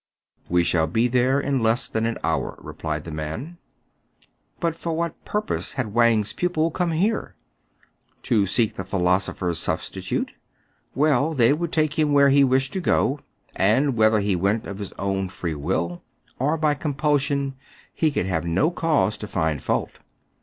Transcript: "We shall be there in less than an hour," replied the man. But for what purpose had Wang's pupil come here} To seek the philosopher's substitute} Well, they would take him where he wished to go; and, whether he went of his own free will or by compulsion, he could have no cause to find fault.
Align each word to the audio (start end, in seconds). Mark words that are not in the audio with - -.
"We 0.49 0.63
shall 0.63 0.87
be 0.87 1.07
there 1.07 1.39
in 1.39 1.61
less 1.61 1.87
than 1.87 2.07
an 2.07 2.17
hour," 2.23 2.55
replied 2.57 3.03
the 3.03 3.11
man. 3.11 3.59
But 4.59 4.75
for 4.75 4.93
what 4.93 5.23
purpose 5.25 5.73
had 5.73 5.93
Wang's 5.93 6.33
pupil 6.33 6.71
come 6.71 6.89
here} 6.89 7.35
To 8.23 8.47
seek 8.47 8.73
the 8.77 8.83
philosopher's 8.83 9.59
substitute} 9.59 10.33
Well, 10.95 11.35
they 11.35 11.53
would 11.53 11.71
take 11.71 11.99
him 11.99 12.13
where 12.13 12.29
he 12.29 12.43
wished 12.43 12.73
to 12.73 12.81
go; 12.81 13.19
and, 13.55 13.95
whether 13.95 14.21
he 14.21 14.35
went 14.35 14.65
of 14.65 14.79
his 14.79 14.91
own 14.93 15.29
free 15.29 15.53
will 15.53 16.01
or 16.39 16.57
by 16.57 16.73
compulsion, 16.73 17.53
he 17.93 18.09
could 18.09 18.25
have 18.25 18.43
no 18.43 18.71
cause 18.71 19.17
to 19.17 19.27
find 19.27 19.61
fault. 19.63 19.99